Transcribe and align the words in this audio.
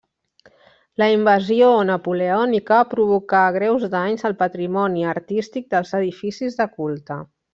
La 1.01 1.09
invasió 1.15 1.67
napoleònica 1.89 2.79
provocà 2.95 3.43
greus 3.59 3.85
danys 3.93 4.27
al 4.31 4.35
patrimoni 4.41 5.07
artístic 5.13 5.71
dels 5.77 5.93
edificis 6.01 6.61
de 6.63 6.69
culte. 6.81 7.21